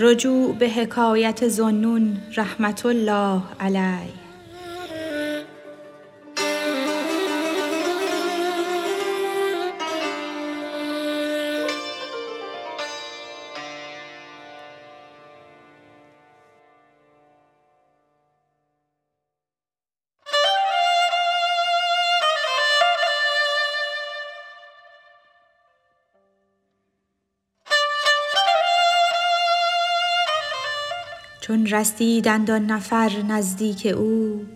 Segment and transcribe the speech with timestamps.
[0.00, 4.29] رجوع به حکایت ذوالنون رحمة الله علیه.
[31.50, 34.46] چون رسیدند آن نفر نزدیک او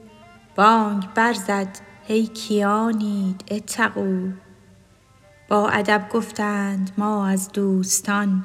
[0.57, 1.69] بانگ برزد
[2.07, 4.29] هی کیانید اتقوا.
[5.49, 8.45] با ادب گفتند ما از دوستان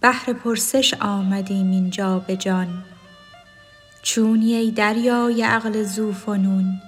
[0.00, 2.84] بهر پرسش آمدیم اینجا به جان.
[4.02, 6.80] چونی ای دریای عقل ذوفنون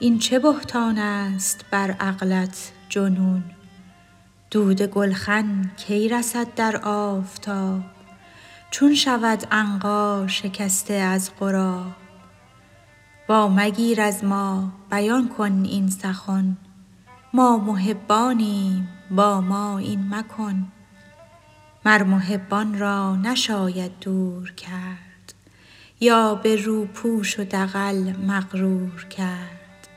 [0.00, 3.44] این چه بهتان است بر عقلت جنون؟
[4.50, 7.99] دود گلخن کی رسد در آفتاب؟
[8.70, 11.92] چون شود عنقا شکسته از غراب
[13.28, 16.56] وامگیر از ما بیان کن این سخن.
[17.34, 20.66] ما محبانیم با ما این مکن.
[21.84, 25.34] مر محبان را نشاید دور کرد.
[26.00, 29.88] یا به روپوش و دغل مغرور کرد.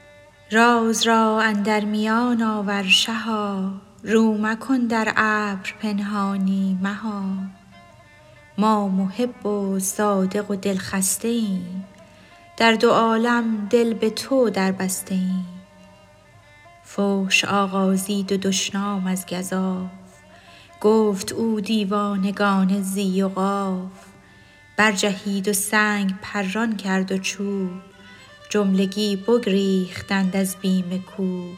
[0.51, 3.71] راز را اندر میان آور شها
[4.03, 7.23] رو مکن در ابر پنهانی مها.
[8.57, 11.85] ما محب و صادق و دلخسته ایم.
[12.57, 15.45] در دو عالم دل به تو دربسته ایم.
[16.83, 19.89] فحش آغازید و دشنام از گزاف.
[20.81, 23.91] گفت او دیوانگان ذی و قاف.
[24.77, 27.71] برجهید و سنگ پران کرد و چوب.
[28.49, 31.57] جملگی بگریختند از بیم کوب.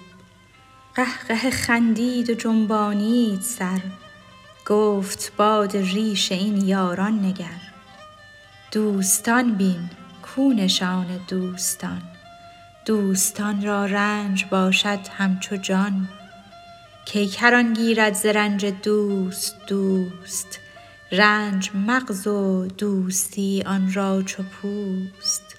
[0.96, 3.82] قهقهه خندید و جنبانید سر.
[4.66, 7.62] گفت باد ریش این یاران نگر.
[8.72, 9.90] دوستان بین
[10.22, 12.02] کو نشان دوستان.
[12.86, 16.10] دوستان را رنج باشد همچو جان.
[17.06, 20.60] کی کران گیرد ز رنج دوست دوست.
[21.12, 25.56] رنج مغز و دوستی آن را چو پوست.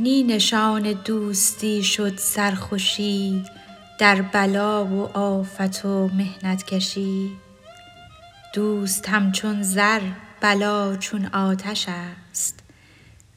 [0.00, 3.44] نی نشان دوستی شد سرخوشی
[3.98, 7.30] در بلا و آفت و محنت کشی.
[8.58, 10.00] دوست همچون زر
[10.40, 12.60] بلا چون آتش است.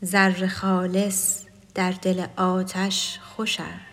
[0.01, 1.41] زر خالص
[1.75, 3.90] در دل آتش خوش است.